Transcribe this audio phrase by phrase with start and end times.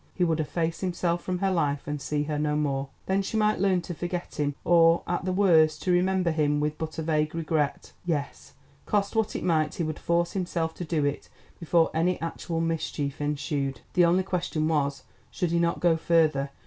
[0.15, 2.87] He would efface himself from her life and see her no more.
[3.05, 6.79] Then she might learn to forget him, or, at the worst, to remember him with
[6.79, 7.91] but a vague regret.
[8.03, 8.53] Yes,
[8.87, 11.29] cost what it might, he would force himself to do it
[11.59, 13.81] before any actual mischief ensued.
[13.93, 16.49] The only question was, should he not go further?